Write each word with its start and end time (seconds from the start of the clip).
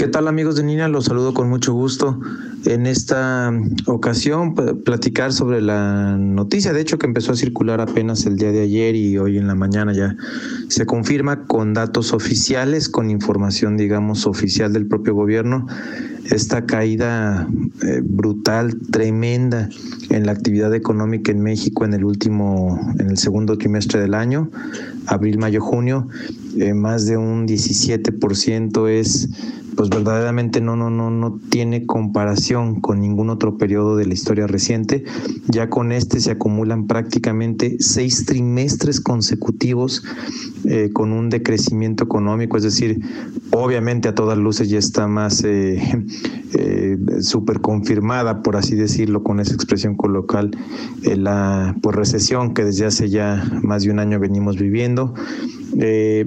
¿Qué 0.00 0.08
tal 0.08 0.28
amigos 0.28 0.56
de 0.56 0.62
Nina? 0.62 0.88
Los 0.88 1.04
saludo 1.04 1.34
con 1.34 1.50
mucho 1.50 1.74
gusto. 1.74 2.18
En 2.64 2.86
esta 2.86 3.52
ocasión 3.84 4.54
platicar 4.54 5.30
sobre 5.30 5.60
la 5.60 6.16
noticia, 6.16 6.72
de 6.72 6.80
hecho 6.80 6.98
que 6.98 7.04
empezó 7.04 7.32
a 7.32 7.36
circular 7.36 7.82
apenas 7.82 8.24
el 8.24 8.36
día 8.38 8.50
de 8.50 8.62
ayer 8.62 8.96
y 8.96 9.18
hoy 9.18 9.36
en 9.36 9.46
la 9.46 9.54
mañana 9.54 9.92
ya 9.92 10.16
se 10.68 10.86
confirma 10.86 11.44
con 11.44 11.74
datos 11.74 12.14
oficiales, 12.14 12.88
con 12.88 13.10
información 13.10 13.76
digamos 13.76 14.26
oficial 14.26 14.72
del 14.72 14.86
propio 14.86 15.14
gobierno, 15.14 15.66
esta 16.30 16.64
caída 16.64 17.46
eh, 17.82 18.00
brutal, 18.02 18.78
tremenda 18.90 19.68
en 20.08 20.24
la 20.24 20.32
actividad 20.32 20.74
económica 20.74 21.30
en 21.30 21.42
México 21.42 21.84
en 21.84 21.92
el 21.92 22.06
último, 22.06 22.94
en 22.98 23.10
el 23.10 23.18
segundo 23.18 23.58
trimestre 23.58 24.00
del 24.00 24.14
año, 24.14 24.50
abril, 25.06 25.38
mayo, 25.38 25.60
junio, 25.60 26.08
eh, 26.56 26.72
más 26.72 27.06
de 27.06 27.16
un 27.16 27.46
17% 27.46 28.88
es 28.88 29.28
pues 29.80 29.88
verdaderamente 29.88 30.60
no, 30.60 30.76
no, 30.76 30.90
no, 30.90 31.10
no 31.10 31.40
tiene 31.48 31.86
comparación 31.86 32.82
con 32.82 33.00
ningún 33.00 33.30
otro 33.30 33.56
periodo 33.56 33.96
de 33.96 34.04
la 34.04 34.12
historia 34.12 34.46
reciente. 34.46 35.04
Ya 35.48 35.70
con 35.70 35.90
este 35.90 36.20
se 36.20 36.32
acumulan 36.32 36.86
prácticamente 36.86 37.78
seis 37.78 38.26
trimestres 38.26 39.00
consecutivos 39.00 40.04
eh, 40.66 40.90
con 40.92 41.14
un 41.14 41.30
decrecimiento 41.30 42.04
económico, 42.04 42.58
es 42.58 42.64
decir, 42.64 43.00
obviamente 43.52 44.10
a 44.10 44.14
todas 44.14 44.36
luces 44.36 44.68
ya 44.68 44.78
está 44.78 45.06
más 45.06 45.42
eh, 45.44 45.80
eh, 46.52 46.98
súper 47.22 47.62
confirmada, 47.62 48.42
por 48.42 48.56
así 48.56 48.76
decirlo, 48.76 49.22
con 49.22 49.40
esa 49.40 49.54
expresión 49.54 49.96
colocal, 49.96 50.50
la 51.02 51.74
pues, 51.80 51.96
recesión 51.96 52.52
que 52.52 52.64
desde 52.64 52.84
hace 52.84 53.08
ya 53.08 53.42
más 53.62 53.84
de 53.84 53.90
un 53.92 53.98
año 53.98 54.20
venimos 54.20 54.58
viviendo. 54.58 55.14
Eh, 55.78 56.26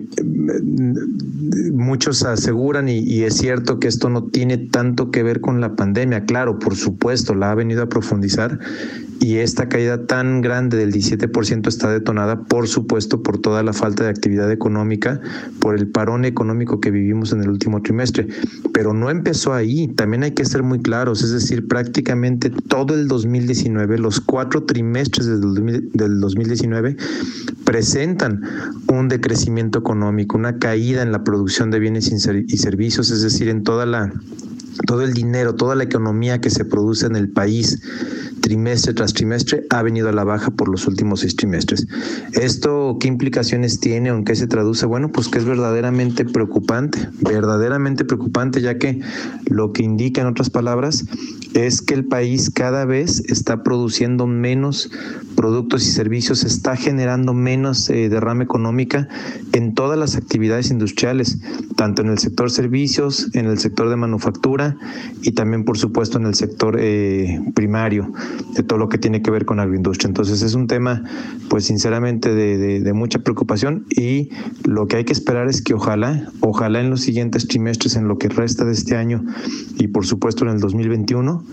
muchos 1.73 2.23
aseguran, 2.23 2.87
y, 2.89 2.99
y, 2.99 3.23
es 3.23 3.42
cierto 3.43 3.77
que 3.77 3.89
esto 3.89 4.07
no 4.07 4.23
tiene 4.23 4.57
tanto 4.57 5.11
que 5.11 5.21
ver 5.21 5.41
con 5.41 5.59
la 5.59 5.75
pandemia, 5.75 6.23
claro, 6.23 6.59
por 6.59 6.77
supuesto, 6.77 7.35
la 7.35 7.51
ha 7.51 7.55
venido 7.55 7.83
a 7.83 7.89
profundizar 7.89 8.57
y 9.23 9.37
esta 9.37 9.69
caída 9.69 10.05
tan 10.05 10.41
grande 10.41 10.75
del 10.75 10.91
17% 10.91 11.69
está 11.69 11.89
detonada, 11.89 12.43
por 12.43 12.67
supuesto, 12.67 13.23
por 13.23 13.37
toda 13.37 13.63
la 13.63 13.71
falta 13.71 14.03
de 14.03 14.09
actividad 14.09 14.51
económica, 14.51 15.21
por 15.61 15.77
el 15.77 15.87
parón 15.87 16.25
económico 16.25 16.81
que 16.81 16.91
vivimos 16.91 17.31
en 17.31 17.41
el 17.41 17.47
último 17.47 17.81
trimestre. 17.81 18.27
Pero 18.73 18.93
no 18.93 19.09
empezó 19.09 19.53
ahí, 19.53 19.87
también 19.87 20.23
hay 20.23 20.31
que 20.31 20.43
ser 20.43 20.61
muy 20.61 20.81
claros, 20.81 21.23
es 21.23 21.31
decir, 21.31 21.69
prácticamente 21.69 22.49
todo 22.49 22.95
el 22.95 23.07
2019, 23.07 23.97
los 23.97 24.19
cuatro 24.19 24.63
trimestres 24.63 25.25
del 25.27 26.19
2019, 26.19 26.97
presentan 27.63 28.41
un 28.89 29.07
decrecimiento 29.07 29.79
económico, 29.79 30.37
una 30.37 30.59
caída 30.59 31.01
en 31.01 31.13
la 31.13 31.23
producción 31.23 31.71
de 31.71 31.79
bienes 31.79 32.11
y 32.11 32.57
servicios, 32.57 33.09
es 33.09 33.21
decir, 33.21 33.47
en 33.47 33.63
toda 33.63 33.85
la 33.85 34.11
todo 34.87 35.03
el 35.03 35.13
dinero, 35.13 35.53
toda 35.55 35.75
la 35.75 35.83
economía 35.83 36.41
que 36.41 36.49
se 36.49 36.65
produce 36.65 37.05
en 37.05 37.15
el 37.15 37.29
país 37.29 37.79
trimestre 38.43 38.93
tras 38.93 39.13
trimestre 39.13 39.65
ha 39.69 39.81
venido 39.81 40.09
a 40.09 40.11
la 40.11 40.25
baja 40.25 40.51
por 40.51 40.67
los 40.67 40.85
últimos 40.85 41.21
seis 41.21 41.35
trimestres. 41.35 41.87
¿Esto 42.33 42.97
qué 42.99 43.07
implicaciones 43.07 43.79
tiene 43.79 44.11
o 44.11 44.17
en 44.17 44.25
qué 44.25 44.35
se 44.35 44.47
traduce? 44.47 44.85
Bueno, 44.85 45.11
pues 45.11 45.29
que 45.29 45.39
es 45.39 45.45
verdaderamente 45.45 46.25
preocupante, 46.25 47.07
verdaderamente 47.21 48.03
preocupante, 48.03 48.61
ya 48.61 48.77
que 48.77 48.99
lo 49.45 49.71
que 49.71 49.83
indica 49.83 50.21
en 50.21 50.27
otras 50.27 50.49
palabras 50.49 51.05
es 51.53 51.81
que 51.81 51.93
el 51.93 52.03
país 52.03 52.49
cada 52.49 52.83
vez 52.83 53.23
está 53.29 53.63
produciendo 53.63 54.27
menos 54.27 54.91
productos 55.35 55.87
y 55.87 55.91
servicios, 55.91 56.43
está 56.43 56.75
generando 56.75 57.33
menos 57.33 57.89
eh, 57.89 58.09
derrama 58.09 58.43
económica 58.43 59.07
en 59.53 59.73
todas 59.73 59.97
las 59.97 60.15
actividades 60.15 60.71
industriales, 60.71 61.39
tanto 61.75 62.01
en 62.01 62.09
el 62.09 62.19
sector 62.19 62.51
servicios, 62.51 63.29
en 63.33 63.45
el 63.45 63.59
sector 63.59 63.89
de 63.89 63.95
manufactura 63.95 64.77
y 65.21 65.31
también, 65.31 65.65
por 65.65 65.77
supuesto, 65.77 66.17
en 66.17 66.25
el 66.25 66.35
sector 66.35 66.77
eh, 66.79 67.39
primario, 67.53 68.11
de 68.55 68.63
todo 68.63 68.79
lo 68.79 68.89
que 68.89 68.97
tiene 68.97 69.21
que 69.21 69.31
ver 69.31 69.45
con 69.45 69.59
agroindustria. 69.59 70.07
Entonces 70.07 70.41
es 70.41 70.53
un 70.53 70.67
tema, 70.67 71.03
pues 71.49 71.65
sinceramente, 71.65 72.33
de, 72.33 72.79
de 72.81 72.93
mucha 72.93 73.19
preocupación 73.19 73.85
y 73.89 74.29
lo 74.63 74.87
que 74.87 74.97
hay 74.97 75.05
que 75.05 75.13
esperar 75.13 75.47
es 75.47 75.61
que 75.61 75.73
ojalá, 75.73 76.29
ojalá 76.39 76.79
en 76.79 76.89
los 76.89 77.01
siguientes 77.01 77.47
trimestres, 77.47 77.95
en 77.95 78.07
lo 78.07 78.17
que 78.17 78.29
resta 78.29 78.65
de 78.65 78.73
este 78.73 78.95
año 78.95 79.23
y 79.77 79.87
por 79.87 80.05
supuesto 80.05 80.45
en 80.45 80.51
el 80.51 80.59
2021, 80.59 81.43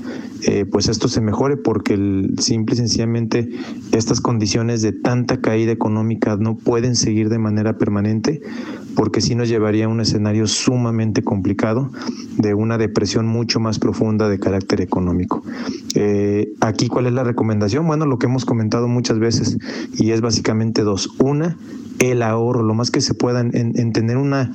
eh, 0.47 0.65
pues 0.65 0.89
esto 0.89 1.09
se 1.09 1.21
mejore 1.21 1.57
porque 1.57 1.95
el, 1.95 2.35
simple 2.39 2.75
y 2.75 2.79
sencillamente 2.79 3.51
estas 3.93 4.21
condiciones 4.21 4.83
de 4.83 4.93
tanta 4.93 5.41
caída 5.41 5.73
económica 5.73 6.37
no 6.37 6.57
pueden 6.57 6.95
seguir 6.97 7.29
de 7.29 7.39
manera 7.39 7.77
permanente 7.79 8.41
porque 8.95 9.21
sí 9.21 9.35
nos 9.35 9.49
llevaría 9.49 9.87
a 9.87 9.89
un 9.89 10.01
escenario 10.01 10.47
sumamente 10.47 11.23
complicado 11.23 11.91
de 12.37 12.55
una 12.55 12.79
depresión 12.79 13.27
mucho 13.27 13.61
más 13.61 13.79
profunda 13.79 14.29
de 14.29 14.39
carácter 14.39 14.81
económico. 14.81 15.43
Eh, 15.95 16.53
aquí, 16.61 16.89
¿cuál 16.89 17.07
es 17.07 17.13
la 17.13 17.25
recomendación? 17.25 17.87
Bueno, 17.87 18.07
lo 18.07 18.19
que 18.19 18.27
hemos 18.27 18.45
comentado 18.45 18.89
muchas 18.89 19.19
veces 19.19 19.59
y 19.95 20.11
es 20.11 20.21
básicamente 20.21 20.83
dos. 20.83 21.09
Una, 21.19 21.57
el 21.99 22.23
ahorro, 22.23 22.63
lo 22.63 22.75
más 22.75 22.91
que 22.91 23.01
se 23.01 23.15
pueda 23.15 23.41
en 23.41 23.93
tener 23.93 24.17
una 24.17 24.53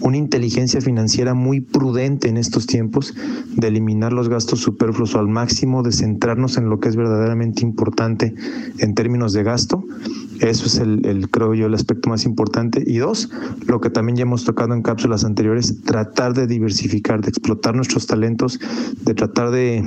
una 0.00 0.16
inteligencia 0.16 0.80
financiera 0.80 1.34
muy 1.34 1.60
prudente 1.60 2.28
en 2.28 2.36
estos 2.36 2.66
tiempos, 2.66 3.14
de 3.56 3.68
eliminar 3.68 4.12
los 4.12 4.28
gastos 4.28 4.60
superfluos 4.60 5.14
al 5.14 5.28
máximo, 5.28 5.82
de 5.82 5.92
centrarnos 5.92 6.56
en 6.56 6.68
lo 6.68 6.80
que 6.80 6.88
es 6.88 6.96
verdaderamente 6.96 7.62
importante 7.62 8.34
en 8.78 8.94
términos 8.94 9.32
de 9.32 9.42
gasto. 9.42 9.84
Eso 10.40 10.66
es 10.66 10.78
el, 10.78 11.06
el, 11.06 11.30
creo 11.30 11.54
yo, 11.54 11.66
el 11.66 11.74
aspecto 11.74 12.08
más 12.08 12.24
importante. 12.24 12.82
Y 12.84 12.98
dos, 12.98 13.30
lo 13.66 13.80
que 13.80 13.90
también 13.90 14.16
ya 14.16 14.22
hemos 14.22 14.44
tocado 14.44 14.74
en 14.74 14.82
cápsulas 14.82 15.24
anteriores, 15.24 15.82
tratar 15.82 16.34
de 16.34 16.46
diversificar, 16.46 17.20
de 17.20 17.28
explotar 17.28 17.74
nuestros 17.74 18.06
talentos, 18.06 18.58
de 19.04 19.14
tratar 19.14 19.50
de 19.50 19.84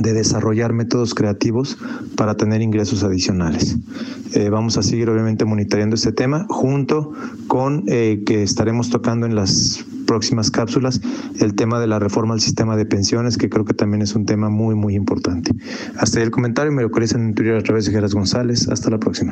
de 0.00 0.12
desarrollar 0.12 0.72
métodos 0.72 1.14
creativos 1.14 1.78
para 2.16 2.36
tener 2.36 2.62
ingresos 2.62 3.02
adicionales. 3.04 3.76
Eh, 4.34 4.48
vamos 4.48 4.78
a 4.78 4.82
seguir 4.82 5.10
obviamente 5.10 5.44
monitoreando 5.44 5.94
este 5.94 6.12
tema 6.12 6.46
junto 6.48 7.12
con 7.46 7.84
eh, 7.86 8.22
que 8.24 8.42
estaremos 8.42 8.90
tocando 8.90 9.26
en 9.26 9.34
las 9.34 9.84
próximas 10.06 10.50
cápsulas 10.50 11.00
el 11.40 11.54
tema 11.54 11.80
de 11.80 11.86
la 11.86 11.98
reforma 11.98 12.34
al 12.34 12.40
sistema 12.40 12.76
de 12.76 12.84
pensiones, 12.84 13.38
que 13.38 13.48
creo 13.48 13.64
que 13.64 13.74
también 13.74 14.02
es 14.02 14.14
un 14.14 14.26
tema 14.26 14.50
muy, 14.50 14.74
muy 14.74 14.94
importante. 14.94 15.52
Hasta 15.96 16.18
ahí 16.18 16.24
el 16.24 16.30
comentario, 16.30 16.72
me 16.72 16.82
localizan 16.82 17.22
en 17.22 17.34
Twitter 17.34 17.56
a 17.56 17.62
través 17.62 17.86
de 17.86 17.92
Geras 17.92 18.14
González. 18.14 18.68
Hasta 18.68 18.90
la 18.90 18.98
próxima. 18.98 19.30